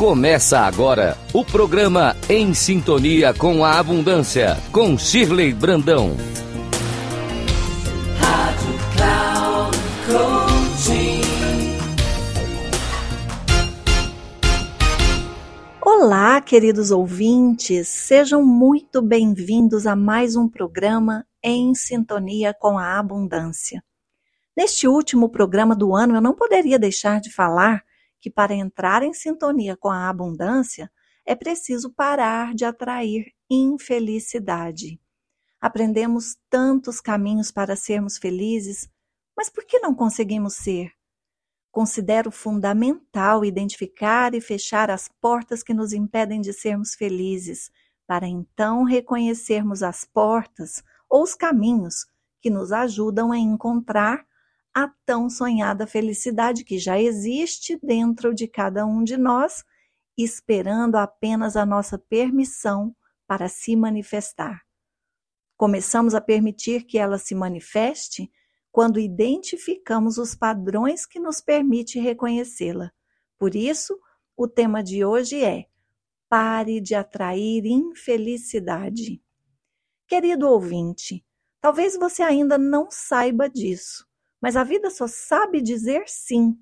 Começa 0.00 0.60
agora 0.60 1.14
o 1.30 1.44
programa 1.44 2.16
Em 2.26 2.54
Sintonia 2.54 3.34
com 3.34 3.62
a 3.62 3.78
Abundância, 3.78 4.56
com 4.72 4.96
Shirley 4.96 5.52
Brandão. 5.52 6.16
Rádio 8.18 8.78
Cloud 8.96 9.76
Olá, 15.82 16.40
queridos 16.40 16.90
ouvintes, 16.90 17.86
sejam 17.88 18.42
muito 18.42 19.02
bem-vindos 19.02 19.86
a 19.86 19.94
mais 19.94 20.34
um 20.34 20.48
programa 20.48 21.26
Em 21.44 21.74
Sintonia 21.74 22.56
com 22.58 22.78
a 22.78 22.98
Abundância. 22.98 23.84
Neste 24.56 24.88
último 24.88 25.28
programa 25.28 25.76
do 25.76 25.94
ano, 25.94 26.14
eu 26.14 26.22
não 26.22 26.34
poderia 26.34 26.78
deixar 26.78 27.20
de 27.20 27.30
falar 27.30 27.84
que 28.20 28.30
para 28.30 28.54
entrar 28.54 29.02
em 29.02 29.12
sintonia 29.12 29.76
com 29.76 29.88
a 29.88 30.08
abundância 30.08 30.90
é 31.24 31.34
preciso 31.34 31.90
parar 31.92 32.54
de 32.54 32.64
atrair 32.64 33.32
infelicidade. 33.48 35.00
Aprendemos 35.60 36.36
tantos 36.48 37.00
caminhos 37.00 37.50
para 37.50 37.76
sermos 37.76 38.16
felizes, 38.16 38.88
mas 39.36 39.50
por 39.50 39.64
que 39.64 39.78
não 39.78 39.94
conseguimos 39.94 40.54
ser? 40.54 40.92
Considero 41.70 42.30
fundamental 42.30 43.44
identificar 43.44 44.34
e 44.34 44.40
fechar 44.40 44.90
as 44.90 45.08
portas 45.20 45.62
que 45.62 45.72
nos 45.72 45.92
impedem 45.92 46.40
de 46.40 46.52
sermos 46.52 46.94
felizes, 46.94 47.70
para 48.06 48.26
então 48.26 48.82
reconhecermos 48.82 49.82
as 49.82 50.04
portas 50.04 50.82
ou 51.08 51.22
os 51.22 51.34
caminhos 51.34 52.06
que 52.40 52.50
nos 52.50 52.72
ajudam 52.72 53.30
a 53.30 53.38
encontrar 53.38 54.26
a 54.74 54.88
tão 55.04 55.28
sonhada 55.28 55.86
felicidade 55.86 56.64
que 56.64 56.78
já 56.78 57.00
existe 57.00 57.78
dentro 57.82 58.34
de 58.34 58.46
cada 58.46 58.86
um 58.86 59.02
de 59.02 59.16
nós, 59.16 59.64
esperando 60.16 60.96
apenas 60.96 61.56
a 61.56 61.66
nossa 61.66 61.98
permissão 61.98 62.94
para 63.26 63.48
se 63.48 63.74
manifestar. 63.76 64.62
Começamos 65.56 66.14
a 66.14 66.20
permitir 66.20 66.84
que 66.84 66.98
ela 66.98 67.18
se 67.18 67.34
manifeste 67.34 68.30
quando 68.72 69.00
identificamos 69.00 70.16
os 70.16 70.34
padrões 70.34 71.04
que 71.04 71.18
nos 71.18 71.40
permite 71.40 71.98
reconhecê-la. 71.98 72.92
Por 73.38 73.54
isso, 73.54 73.98
o 74.36 74.48
tema 74.48 74.82
de 74.82 75.04
hoje 75.04 75.44
é 75.44 75.66
Pare 76.28 76.80
de 76.80 76.94
atrair 76.94 77.66
infelicidade. 77.66 79.20
Querido 80.06 80.48
ouvinte, 80.48 81.24
talvez 81.60 81.96
você 81.96 82.22
ainda 82.22 82.56
não 82.56 82.88
saiba 82.90 83.48
disso, 83.48 84.06
mas 84.40 84.56
a 84.56 84.64
vida 84.64 84.90
só 84.90 85.06
sabe 85.06 85.60
dizer 85.60 86.04
sim. 86.06 86.56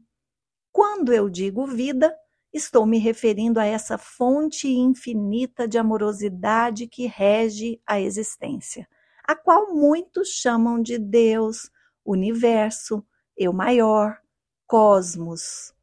Quando 0.73 1.13
eu 1.13 1.29
digo 1.29 1.67
vida, 1.67 2.15
estou 2.53 2.87
me 2.87 2.99
referindo 2.99 3.61
a 3.61 3.65
essa 3.65 3.99
fonte 3.99 4.69
infinita 4.69 5.67
de 5.69 5.79
amorosidade 5.79 6.87
que 6.87 7.07
rege 7.07 7.81
a 7.87 8.01
existência, 8.01 8.89
a 9.25 9.35
qual 9.35 9.75
muitos 9.75 10.29
chamam 10.29 10.81
de 10.81 10.99
Deus, 10.99 11.71
universo, 12.05 13.05
eu 13.37 13.53
maior, 13.53 14.19
cosmos. 14.67 15.75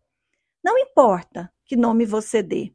Não 0.63 0.77
importa 0.77 1.51
que 1.65 1.75
nome 1.75 2.05
você 2.05 2.41
dê. 2.41 2.73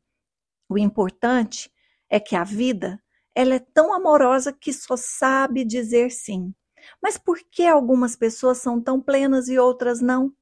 O 0.68 0.78
importante 0.78 1.72
é 2.08 2.20
que 2.20 2.36
a 2.36 2.44
vida, 2.44 3.02
ela 3.34 3.54
é 3.54 3.58
tão 3.58 3.92
amorosa 3.92 4.52
que 4.52 4.72
só 4.72 4.96
sabe 4.96 5.64
dizer 5.64 6.10
sim. 6.10 6.54
Mas 7.02 7.18
por 7.18 7.38
que 7.50 7.66
algumas 7.66 8.16
pessoas 8.16 8.58
são 8.58 8.80
tão 8.80 9.00
plenas 9.00 9.48
e 9.48 9.58
outras 9.58 10.00
não? 10.00 10.32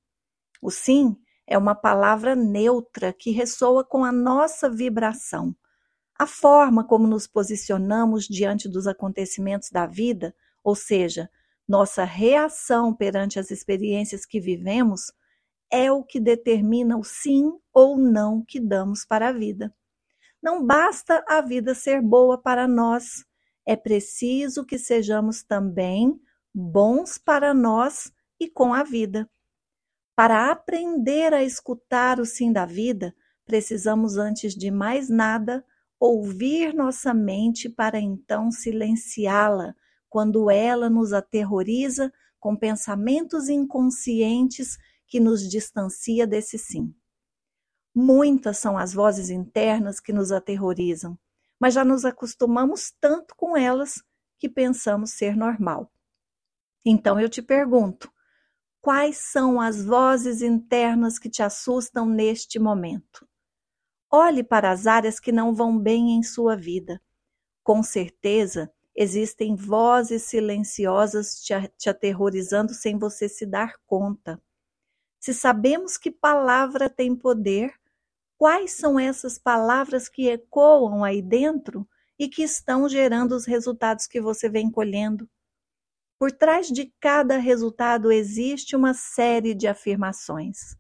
O 0.61 0.71
sim 0.71 1.17
é 1.47 1.57
uma 1.57 1.75
palavra 1.75 2.35
neutra 2.35 3.13
que 3.13 3.31
ressoa 3.31 3.85
com 3.85 4.05
a 4.05 4.13
nossa 4.13 4.69
vibração. 4.69 5.55
A 6.19 6.27
forma 6.27 6.85
como 6.85 7.07
nos 7.07 7.27
posicionamos 7.27 8.27
diante 8.27 8.69
dos 8.69 8.87
acontecimentos 8.87 9.71
da 9.71 9.87
vida, 9.87 10.35
ou 10.65 10.75
seja, 10.75 11.31
nossa 11.67 12.05
reação 12.05 12.95
perante 12.95 13.39
as 13.39 13.51
experiências 13.51 14.27
que 14.27 14.41
vivemos, 14.41 15.13
é 15.71 15.93
o 15.93 16.03
que 16.03 16.19
determina 16.19 16.99
o 16.99 17.05
sim 17.05 17.53
ou 17.73 17.97
não 17.97 18.43
que 18.45 18.59
damos 18.59 19.05
para 19.05 19.29
a 19.29 19.33
vida. 19.33 19.73
Não 20.43 20.65
basta 20.65 21.25
a 21.29 21.41
vida 21.41 21.75
ser 21.75 22.01
boa 22.01 22.41
para 22.41 22.67
nós, 22.67 23.25
é 23.67 23.77
preciso 23.77 24.65
que 24.65 24.79
sejamos 24.79 25.43
também 25.43 26.19
bons 26.61 27.19
para 27.19 27.55
nós 27.55 28.13
e 28.41 28.51
com 28.51 28.75
a 28.75 28.83
vida. 28.83 29.31
Para 30.17 30.51
aprender 30.51 31.33
a 31.33 31.45
escutar 31.45 32.19
o 32.19 32.25
sim 32.25 32.53
da 32.53 32.67
vida, 32.67 33.15
precisamos, 33.45 34.17
antes 34.17 34.57
de 34.57 34.69
mais 34.69 35.09
nada, 35.09 35.65
ouvir 36.01 36.75
nossa 36.75 37.15
mente 37.15 37.69
para 37.69 38.01
então 38.01 38.51
silenciá-la 38.51 39.73
quando 40.09 40.51
ela 40.51 40.91
nos 40.91 41.13
aterroriza 41.13 42.13
com 42.41 42.57
pensamentos 42.57 43.49
inconscientes 43.49 44.77
que 45.07 45.21
nos 45.21 45.49
distancia 45.49 46.27
desse 46.27 46.59
sim. 46.59 46.93
Muitas 47.95 48.59
são 48.59 48.77
as 48.77 48.93
vozes 48.93 49.31
internas 49.31 50.01
que 50.01 50.13
nos 50.13 50.33
aterrorizam, 50.33 51.17
mas 51.61 51.75
já 51.75 51.85
nos 51.85 52.05
acostumamos 52.05 52.93
tanto 53.01 53.37
com 53.37 53.57
elas 53.57 54.03
que 54.41 54.49
pensamos 54.49 55.11
ser 55.13 55.37
normal. 55.37 55.93
Então 56.91 57.21
eu 57.21 57.29
te 57.29 57.43
pergunto: 57.43 58.11
quais 58.81 59.19
são 59.19 59.61
as 59.61 59.85
vozes 59.85 60.41
internas 60.41 61.19
que 61.19 61.29
te 61.29 61.43
assustam 61.43 62.07
neste 62.07 62.59
momento? 62.59 63.29
Olhe 64.11 64.43
para 64.43 64.71
as 64.71 64.87
áreas 64.87 65.21
que 65.21 65.31
não 65.31 65.55
vão 65.55 65.79
bem 65.79 66.13
em 66.13 66.23
sua 66.23 66.57
vida. 66.57 66.99
Com 67.63 67.83
certeza, 67.83 68.73
existem 68.97 69.55
vozes 69.55 70.23
silenciosas 70.23 71.43
te, 71.43 71.53
te 71.77 71.91
aterrorizando 71.91 72.73
sem 72.73 72.99
você 72.99 73.29
se 73.29 73.45
dar 73.45 73.75
conta. 73.87 74.41
Se 75.21 75.35
sabemos 75.35 75.99
que 75.99 76.11
palavra 76.11 76.89
tem 76.89 77.15
poder, 77.15 77.75
quais 78.39 78.73
são 78.73 78.99
essas 78.99 79.39
palavras 79.39 80.09
que 80.09 80.27
ecoam 80.27 81.05
aí 81.05 81.21
dentro 81.21 81.87
e 82.19 82.31
que 82.31 82.43
estão 82.43 82.89
gerando 82.89 83.33
os 83.33 83.45
resultados 83.45 84.07
que 84.07 84.23
você 84.23 84.49
vem 84.49 84.71
colhendo? 84.71 85.29
Por 86.19 86.33
trás 86.33 86.67
de 86.67 86.93
cada 87.01 87.39
resultado 87.39 88.11
existe 88.11 88.75
uma 88.75 88.93
série 88.93 89.55
de 89.55 89.69
afirmações. 89.69 90.77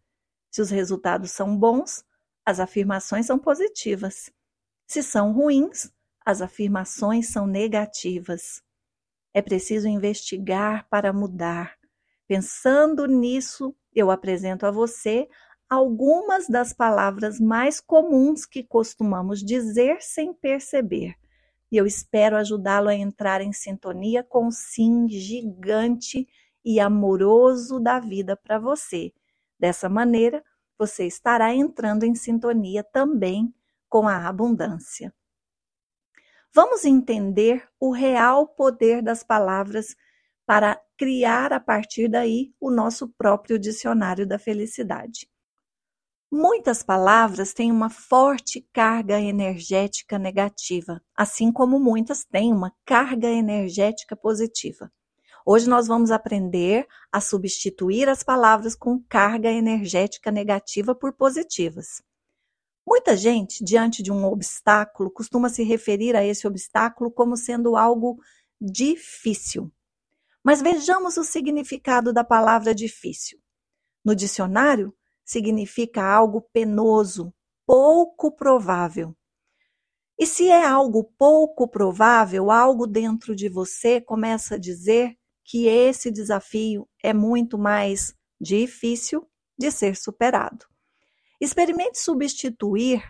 Se 0.50 0.60
os 0.60 0.68
resultados 0.68 1.30
são 1.30 1.56
bons, 1.56 2.04
as 2.44 2.58
afirmações 2.58 3.26
são 3.26 3.38
positivas. 3.38 4.32
Se 4.88 5.00
são 5.00 5.32
ruins, 5.32 5.92
as 6.26 6.42
afirmações 6.42 7.28
são 7.28 7.46
negativas. 7.46 8.60
É 9.32 9.40
preciso 9.40 9.86
investigar 9.86 10.88
para 10.88 11.12
mudar. 11.12 11.78
Pensando 12.26 13.06
nisso, 13.06 13.76
eu 13.94 14.10
apresento 14.10 14.66
a 14.66 14.72
você 14.72 15.28
algumas 15.70 16.48
das 16.48 16.72
palavras 16.72 17.38
mais 17.38 17.80
comuns 17.80 18.44
que 18.44 18.64
costumamos 18.64 19.44
dizer 19.44 19.98
sem 20.00 20.34
perceber 20.34 21.14
e 21.70 21.76
eu 21.76 21.86
espero 21.86 22.36
ajudá-lo 22.36 22.88
a 22.88 22.94
entrar 22.94 23.40
em 23.40 23.52
sintonia 23.52 24.22
com 24.22 24.46
o 24.46 24.52
sim 24.52 25.08
gigante 25.08 26.26
e 26.64 26.80
amoroso 26.80 27.78
da 27.80 28.00
vida 28.00 28.36
para 28.36 28.58
você. 28.58 29.12
Dessa 29.58 29.88
maneira, 29.88 30.44
você 30.78 31.06
estará 31.06 31.54
entrando 31.54 32.04
em 32.04 32.14
sintonia 32.14 32.84
também 32.84 33.52
com 33.88 34.06
a 34.06 34.28
abundância. 34.28 35.12
Vamos 36.54 36.84
entender 36.84 37.68
o 37.78 37.90
real 37.90 38.46
poder 38.46 39.02
das 39.02 39.22
palavras 39.22 39.94
para 40.46 40.80
criar 40.96 41.52
a 41.52 41.60
partir 41.60 42.08
daí 42.08 42.54
o 42.58 42.70
nosso 42.70 43.08
próprio 43.08 43.58
dicionário 43.58 44.26
da 44.26 44.38
felicidade. 44.38 45.28
Muitas 46.30 46.82
palavras 46.82 47.54
têm 47.54 47.72
uma 47.72 47.88
forte 47.88 48.60
carga 48.70 49.18
energética 49.18 50.18
negativa, 50.18 51.02
assim 51.16 51.50
como 51.50 51.80
muitas 51.80 52.22
têm 52.22 52.52
uma 52.52 52.70
carga 52.84 53.28
energética 53.28 54.14
positiva. 54.14 54.92
Hoje 55.46 55.66
nós 55.66 55.86
vamos 55.86 56.10
aprender 56.10 56.86
a 57.10 57.22
substituir 57.22 58.10
as 58.10 58.22
palavras 58.22 58.74
com 58.74 59.02
carga 59.08 59.50
energética 59.50 60.30
negativa 60.30 60.94
por 60.94 61.14
positivas. 61.14 62.02
Muita 62.86 63.16
gente, 63.16 63.64
diante 63.64 64.02
de 64.02 64.12
um 64.12 64.26
obstáculo, 64.26 65.10
costuma 65.10 65.48
se 65.48 65.62
referir 65.62 66.14
a 66.14 66.22
esse 66.22 66.46
obstáculo 66.46 67.10
como 67.10 67.38
sendo 67.38 67.74
algo 67.74 68.18
difícil. 68.60 69.72
Mas 70.44 70.60
vejamos 70.60 71.16
o 71.16 71.24
significado 71.24 72.12
da 72.12 72.22
palavra 72.22 72.74
difícil. 72.74 73.38
No 74.04 74.14
dicionário, 74.14 74.94
significa 75.28 76.02
algo 76.02 76.40
penoso, 76.40 77.34
pouco 77.66 78.32
provável. 78.32 79.14
E 80.18 80.26
se 80.26 80.48
é 80.48 80.64
algo 80.64 81.04
pouco 81.18 81.68
provável, 81.68 82.50
algo 82.50 82.86
dentro 82.86 83.36
de 83.36 83.48
você 83.48 84.00
começa 84.00 84.54
a 84.54 84.58
dizer 84.58 85.14
que 85.44 85.66
esse 85.66 86.10
desafio 86.10 86.88
é 87.02 87.12
muito 87.12 87.58
mais 87.58 88.14
difícil 88.40 89.28
de 89.56 89.70
ser 89.70 89.96
superado. 89.96 90.66
Experimente 91.40 91.98
substituir 91.98 93.02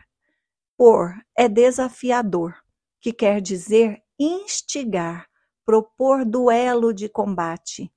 Por 0.76 1.15
é 1.37 1.49
desafiador, 1.49 2.55
que 3.00 3.12
quer 3.12 3.41
dizer 3.41 4.03
instigar, 4.19 5.29
propor 5.65 6.25
duelo 6.25 6.93
de 6.93 7.09
combate. 7.09 7.93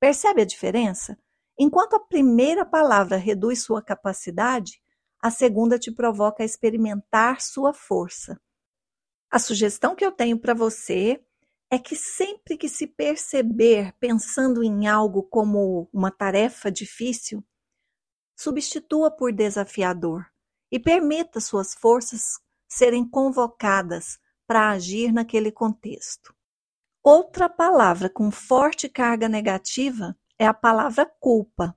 Percebe 0.00 0.42
a 0.42 0.44
diferença? 0.44 1.18
Enquanto 1.58 1.94
a 1.96 2.00
primeira 2.00 2.64
palavra 2.64 3.16
reduz 3.16 3.62
sua 3.62 3.82
capacidade, 3.82 4.82
a 5.20 5.30
segunda 5.30 5.78
te 5.78 5.90
provoca 5.90 6.42
a 6.42 6.46
experimentar 6.46 7.40
sua 7.40 7.72
força. 7.72 8.40
A 9.30 9.38
sugestão 9.38 9.94
que 9.94 10.04
eu 10.04 10.12
tenho 10.12 10.38
para 10.38 10.54
você 10.54 11.20
é 11.70 11.78
que 11.78 11.96
sempre 11.96 12.56
que 12.56 12.68
se 12.68 12.86
perceber 12.86 13.92
pensando 13.98 14.62
em 14.62 14.86
algo 14.86 15.22
como 15.22 15.88
uma 15.92 16.10
tarefa 16.10 16.70
difícil, 16.70 17.44
substitua 18.36 19.10
por 19.10 19.32
desafiador 19.32 20.26
e 20.70 20.78
permita 20.78 21.40
suas 21.40 21.74
forças 21.74 22.38
serem 22.68 23.08
convocadas 23.08 24.18
para 24.46 24.70
agir 24.70 25.12
naquele 25.12 25.50
contexto. 25.50 26.34
Outra 27.02 27.48
palavra 27.48 28.08
com 28.08 28.30
forte 28.30 28.88
carga 28.88 29.28
negativa 29.28 30.16
é 30.38 30.46
a 30.46 30.54
palavra 30.54 31.04
culpa. 31.20 31.76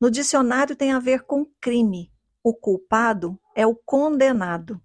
No 0.00 0.10
dicionário 0.10 0.74
tem 0.76 0.92
a 0.92 0.98
ver 0.98 1.22
com 1.22 1.44
crime. 1.60 2.10
O 2.42 2.54
culpado 2.54 3.38
é 3.54 3.66
o 3.66 3.74
condenado. 3.74 4.80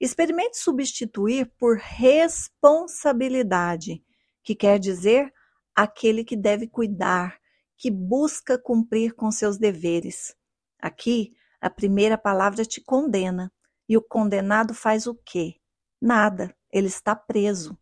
Experimente 0.00 0.56
substituir 0.58 1.52
por 1.58 1.76
responsabilidade, 1.78 4.04
que 4.42 4.54
quer 4.54 4.78
dizer 4.78 5.32
aquele 5.74 6.24
que 6.24 6.36
deve 6.36 6.68
cuidar, 6.68 7.38
que 7.76 7.90
busca 7.90 8.56
cumprir 8.58 9.14
com 9.14 9.30
seus 9.30 9.58
deveres. 9.58 10.34
Aqui, 10.78 11.36
a 11.60 11.68
primeira 11.70 12.18
palavra 12.18 12.64
te 12.64 12.80
condena, 12.80 13.52
e 13.88 13.96
o 13.96 14.02
condenado 14.02 14.74
faz 14.74 15.06
o 15.06 15.14
quê? 15.14 15.60
Nada, 16.00 16.54
ele 16.70 16.88
está 16.88 17.16
preso. 17.16 17.78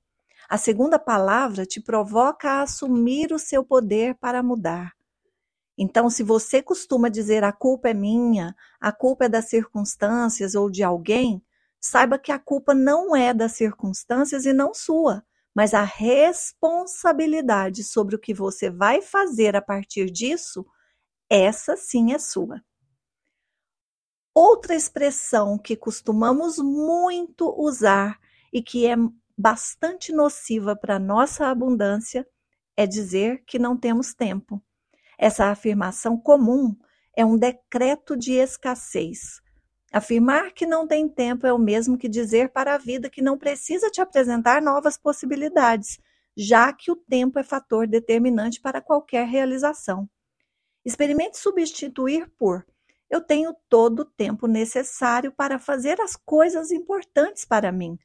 A 0.49 0.57
segunda 0.57 0.99
palavra 0.99 1.67
te 1.67 1.81
provoca 1.81 2.51
a 2.51 2.63
assumir 2.63 3.33
o 3.33 3.39
seu 3.39 3.65
poder 3.65 4.15
para 4.17 4.43
mudar. 4.43 4.93
Então, 5.79 6.09
se 6.09 6.23
você 6.23 6.63
costuma 6.63 7.09
dizer 7.09 7.45
a 7.45 7.53
culpa 7.53 7.91
é 7.91 7.95
minha, 7.95 8.55
a 8.81 8.93
culpa 8.93 9.27
é 9.27 9.29
das 9.29 9.49
circunstâncias 9.49 10.55
ou 10.55 10.71
de 10.71 10.83
alguém, 10.83 11.43
saiba 11.81 12.19
que 12.19 12.33
a 12.33 12.39
culpa 12.39 12.75
não 12.75 13.15
é 13.15 13.35
das 13.35 13.53
circunstâncias 13.53 14.47
e 14.47 14.53
não 14.53 14.73
sua, 14.73 15.23
mas 15.55 15.75
a 15.75 15.83
responsabilidade 15.83 17.85
sobre 17.85 18.17
o 18.17 18.19
que 18.19 18.33
você 18.33 18.71
vai 18.71 19.03
fazer 19.03 19.57
a 19.57 19.63
partir 19.63 20.11
disso, 20.11 20.65
essa 21.29 21.77
sim 21.77 22.13
é 22.13 22.19
sua. 22.19 22.63
Outra 24.35 24.75
expressão 24.75 25.59
que 25.59 25.77
costumamos 25.77 26.59
muito 26.59 27.55
usar 27.59 28.19
e 28.53 28.63
que 28.63 28.87
é 28.87 28.97
bastante 29.37 30.13
nociva 30.13 30.75
para 30.75 30.99
nossa 30.99 31.47
abundância 31.47 32.27
é 32.77 32.87
dizer 32.87 33.43
que 33.47 33.59
não 33.59 33.77
temos 33.77 34.15
tempo. 34.15 34.63
Essa 35.19 35.47
afirmação 35.47 36.17
comum 36.17 36.77
é 37.17 37.25
um 37.25 37.39
decreto 37.39 38.17
de 38.17 38.33
escassez. 38.33 39.41
Afirmar 39.93 40.53
que 40.53 40.67
não 40.67 40.87
tem 40.87 41.09
tempo 41.09 41.47
é 41.47 41.53
o 41.53 41.59
mesmo 41.59 41.97
que 41.97 42.09
dizer 42.09 42.51
para 42.51 42.75
a 42.75 42.79
vida 42.79 43.09
que 43.09 43.23
não 43.23 43.39
precisa 43.39 43.91
te 43.91 44.01
apresentar 44.01 44.61
novas 44.61 44.99
possibilidades, 44.99 45.99
já 46.37 46.73
que 46.73 46.91
o 46.91 46.97
tempo 46.97 47.39
é 47.39 47.43
fator 47.43 47.87
determinante 47.87 48.61
para 48.61 48.81
qualquer 48.81 49.27
realização. 49.27 50.09
Experimente 50.85 51.39
substituir 51.39 52.31
por 52.39 52.65
eu 53.09 53.21
tenho 53.21 53.55
todo 53.69 54.01
o 54.01 54.05
tempo 54.05 54.47
necessário 54.47 55.33
para 55.33 55.59
fazer 55.59 56.01
as 56.01 56.17
coisas 56.17 56.71
importantes 56.73 57.45
para 57.45 57.71
mim. 57.71 57.97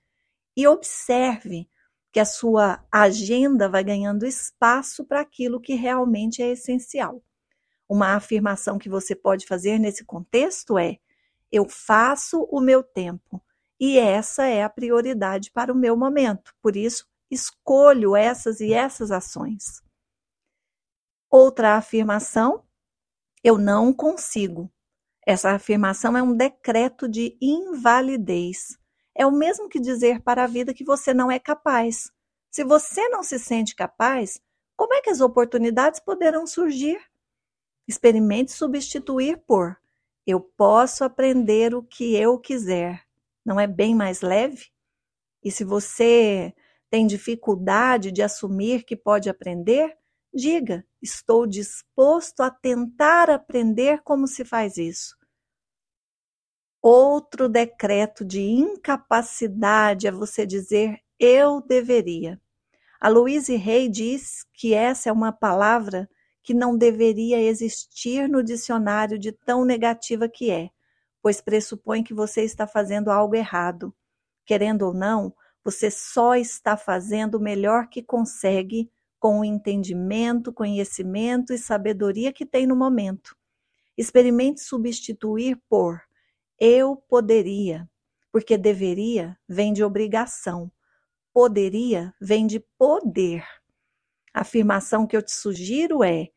E 0.62 0.68
observe 0.68 1.68
que 2.12 2.20
a 2.20 2.26
sua 2.26 2.86
agenda 2.92 3.68
vai 3.68 3.84
ganhando 3.84 4.28
espaço 4.28 5.04
para 5.04 5.20
aquilo 5.20 5.60
que 5.60 5.74
realmente 5.74 6.40
é 6.40 6.52
essencial. 6.52 7.20
Uma 7.90 8.14
afirmação 8.14 8.78
que 8.78 8.88
você 8.88 9.16
pode 9.16 9.48
fazer 9.48 9.80
nesse 9.80 10.06
contexto 10.06 10.78
é: 10.78 11.00
eu 11.52 11.68
faço 11.68 12.44
o 12.44 12.62
meu 12.62 12.84
tempo 12.84 13.44
e 13.80 13.98
essa 13.98 14.46
é 14.46 14.62
a 14.62 14.70
prioridade 14.70 15.50
para 15.50 15.74
o 15.74 15.76
meu 15.76 15.98
momento. 15.98 16.54
Por 16.62 16.76
isso, 16.76 17.08
escolho 17.32 18.16
essas 18.16 18.60
e 18.60 18.72
essas 18.72 19.10
ações. 19.10 19.82
Outra 21.28 21.76
afirmação: 21.76 22.64
eu 23.44 23.58
não 23.58 23.92
consigo. 23.92 24.72
Essa 25.26 25.56
afirmação 25.56 26.16
é 26.16 26.22
um 26.22 26.38
decreto 26.38 27.10
de 27.10 27.36
invalidez. 27.42 28.80
É 29.22 29.26
o 29.28 29.32
mesmo 29.32 29.70
que 29.70 29.80
dizer 29.80 30.20
para 30.22 30.46
a 30.46 30.48
vida 30.48 30.74
que 30.74 30.84
você 30.84 31.14
não 31.14 31.30
é 31.30 31.38
capaz. 31.38 32.12
Se 32.50 32.64
você 32.64 33.08
não 33.10 33.22
se 33.22 33.38
sente 33.38 33.76
capaz, 33.76 34.42
como 34.76 34.96
é 34.96 35.02
que 35.02 35.12
as 35.12 35.22
oportunidades 35.22 36.00
poderão 36.00 36.48
surgir? 36.48 37.00
Experimente 37.88 38.52
substituir 38.52 39.38
por 39.46 39.78
eu 40.26 40.40
posso 40.40 41.04
aprender 41.04 41.76
o 41.76 41.84
que 41.84 42.16
eu 42.16 42.40
quiser. 42.40 43.04
Não 43.46 43.60
é 43.60 43.68
bem 43.68 43.94
mais 43.94 44.22
leve? 44.22 44.72
E 45.44 45.52
se 45.52 45.64
você 45.64 46.52
tem 46.90 47.06
dificuldade 47.06 48.12
de 48.12 48.24
assumir 48.24 48.84
que 48.84 48.96
pode 48.96 49.30
aprender, 49.30 49.96
diga: 50.34 50.84
estou 51.00 51.46
disposto 51.46 52.42
a 52.42 52.50
tentar 52.50 53.30
aprender 53.30 54.02
como 54.02 54.26
se 54.28 54.44
faz 54.44 54.78
isso. 54.78 55.16
Outro 56.82 57.48
decreto 57.48 58.26
de 58.26 58.42
incapacidade 58.42 60.08
é 60.08 60.12
você 60.12 60.46
dizer 60.48 61.00
eu 61.20 61.62
deveria. 61.62 62.42
A 63.00 63.08
Louise 63.08 63.56
Hay 63.56 63.88
diz 63.88 64.44
que 64.54 64.74
essa 64.74 65.10
é 65.10 65.12
uma 65.12 65.32
palavra 65.32 66.10
que 66.42 66.54
não 66.54 66.76
deveria 66.76 67.40
existir 67.40 68.28
no 68.28 68.44
dicionário 68.44 69.20
de 69.20 69.32
tão 69.32 69.64
negativa 69.64 70.28
que 70.28 70.50
é, 70.50 70.70
pois 71.22 71.40
pressupõe 71.40 72.04
que 72.04 72.16
você 72.16 72.42
está 72.42 72.66
fazendo 72.66 73.12
algo 73.12 73.36
errado. 73.36 73.94
Querendo 74.44 74.88
ou 74.88 74.94
não, 74.94 75.34
você 75.64 75.92
só 75.92 76.36
está 76.36 76.76
fazendo 76.76 77.36
o 77.36 77.42
melhor 77.42 77.90
que 77.90 78.02
consegue 78.02 78.90
com 79.20 79.42
o 79.42 79.46
entendimento, 79.46 80.52
conhecimento 80.52 81.54
e 81.54 81.60
sabedoria 81.60 82.34
que 82.34 82.44
tem 82.44 82.66
no 82.66 82.76
momento. 82.76 83.36
Experimente 83.96 84.62
substituir 84.62 85.62
por 85.70 86.02
eu 86.64 86.96
poderia, 86.96 87.90
porque 88.32 88.56
deveria 88.56 89.36
vem 89.50 89.74
de 89.74 89.84
obrigação, 89.84 90.72
poderia 91.34 92.14
vem 92.22 92.46
de 92.46 92.60
poder. 92.78 93.44
A 94.32 94.42
afirmação 94.42 95.08
que 95.08 95.18
eu 95.18 95.24
te 95.24 95.32
sugiro 95.32 96.04
é: 96.04 96.28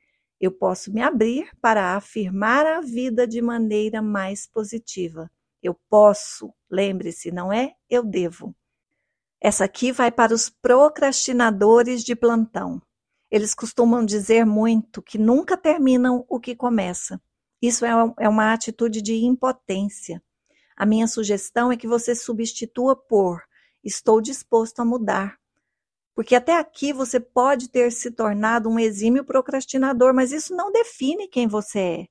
eu 0.40 0.50
posso 0.50 0.90
me 0.90 1.02
abrir 1.02 1.50
para 1.60 1.94
afirmar 1.94 2.64
a 2.64 2.80
vida 2.80 3.26
de 3.26 3.42
maneira 3.42 4.00
mais 4.00 4.46
positiva. 4.46 5.30
Eu 5.62 5.74
posso, 5.90 6.54
lembre-se, 6.70 7.30
não 7.30 7.52
é 7.52 7.74
eu 7.90 8.02
devo. 8.02 8.56
Essa 9.38 9.66
aqui 9.66 9.92
vai 9.92 10.10
para 10.10 10.32
os 10.32 10.48
procrastinadores 10.48 12.02
de 12.02 12.16
plantão. 12.16 12.80
Eles 13.30 13.54
costumam 13.54 14.02
dizer 14.02 14.46
muito 14.46 15.02
que 15.02 15.18
nunca 15.18 15.54
terminam 15.54 16.24
o 16.30 16.40
que 16.40 16.56
começa. 16.56 17.20
Isso 17.66 17.86
é, 17.86 17.92
é 18.20 18.28
uma 18.28 18.52
atitude 18.52 19.00
de 19.00 19.24
impotência. 19.24 20.22
A 20.76 20.84
minha 20.84 21.08
sugestão 21.08 21.72
é 21.72 21.78
que 21.78 21.88
você 21.88 22.14
substitua 22.14 22.94
por 22.94 23.42
estou 23.82 24.20
disposto 24.20 24.80
a 24.80 24.84
mudar. 24.84 25.38
Porque 26.14 26.34
até 26.34 26.58
aqui 26.58 26.92
você 26.92 27.18
pode 27.18 27.70
ter 27.70 27.90
se 27.90 28.10
tornado 28.10 28.68
um 28.68 28.78
exímio 28.78 29.24
procrastinador, 29.24 30.12
mas 30.12 30.30
isso 30.30 30.54
não 30.54 30.70
define 30.70 31.26
quem 31.26 31.48
você 31.48 31.78
é. 31.78 32.06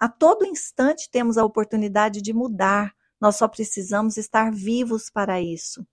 A 0.00 0.08
todo 0.08 0.46
instante 0.46 1.10
temos 1.10 1.36
a 1.36 1.44
oportunidade 1.44 2.22
de 2.22 2.32
mudar, 2.32 2.94
nós 3.20 3.36
só 3.36 3.46
precisamos 3.46 4.16
estar 4.16 4.50
vivos 4.50 5.10
para 5.10 5.42
isso. 5.42 5.86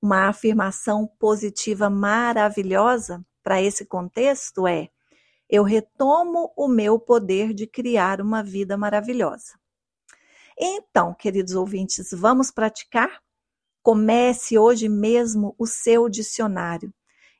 Uma 0.00 0.28
afirmação 0.28 1.06
positiva 1.18 1.88
maravilhosa 1.88 3.24
para 3.42 3.62
esse 3.62 3.86
contexto 3.86 4.66
é: 4.66 4.90
eu 5.50 5.64
retomo 5.64 6.52
o 6.56 6.68
meu 6.68 6.96
poder 6.96 7.52
de 7.52 7.66
criar 7.66 8.20
uma 8.20 8.40
vida 8.40 8.76
maravilhosa. 8.76 9.58
Então, 10.56 11.12
queridos 11.12 11.54
ouvintes, 11.56 12.10
vamos 12.12 12.52
praticar? 12.52 13.20
Comece 13.82 14.56
hoje 14.56 14.88
mesmo 14.88 15.54
o 15.58 15.66
seu 15.66 16.08
dicionário. 16.08 16.94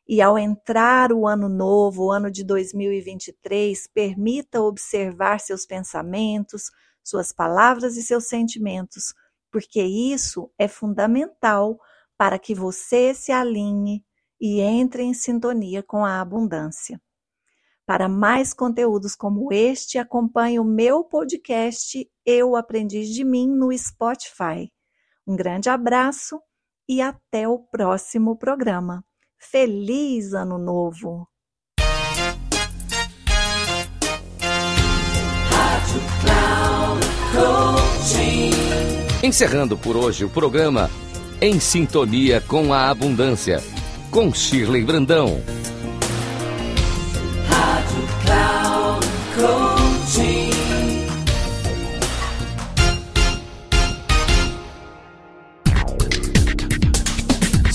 E 0.08 0.20
ao 0.20 0.36
entrar 0.36 1.12
o 1.12 1.24
ano 1.24 1.48
novo, 1.48 2.06
o 2.06 2.10
ano 2.10 2.32
de 2.32 2.42
2023, 2.42 3.86
permita 3.94 4.60
observar 4.60 5.38
seus 5.38 5.64
pensamentos, 5.64 6.64
suas 7.04 7.32
palavras 7.32 7.96
e 7.96 8.02
seus 8.02 8.26
sentimentos, 8.26 9.14
porque 9.52 9.80
isso 9.80 10.50
é 10.58 10.66
fundamental 10.66 11.78
para 12.18 12.40
que 12.40 12.56
você 12.56 13.14
se 13.14 13.30
alinhe 13.30 14.04
e 14.40 14.60
entre 14.60 15.04
em 15.04 15.14
sintonia 15.14 15.80
com 15.80 16.04
a 16.04 16.20
abundância. 16.20 17.00
Para 17.90 18.08
mais 18.08 18.54
conteúdos 18.54 19.16
como 19.16 19.52
este, 19.52 19.98
acompanhe 19.98 20.60
o 20.60 20.64
meu 20.64 21.02
podcast 21.02 22.08
Eu 22.24 22.54
Aprendi 22.54 23.12
de 23.12 23.24
Mim 23.24 23.48
no 23.48 23.76
Spotify. 23.76 24.70
Um 25.26 25.34
grande 25.34 25.68
abraço 25.68 26.40
e 26.88 27.02
até 27.02 27.48
o 27.48 27.58
próximo 27.58 28.36
programa. 28.36 29.04
Feliz 29.40 30.34
Ano 30.34 30.56
Novo! 30.56 31.26
Encerrando 39.20 39.76
por 39.76 39.96
hoje 39.96 40.24
o 40.24 40.30
programa 40.30 40.88
Em 41.40 41.58
Sintonia 41.58 42.40
com 42.40 42.72
a 42.72 42.88
Abundância, 42.88 43.58
com 44.12 44.32
Shirley 44.32 44.84
Brandão. 44.84 45.42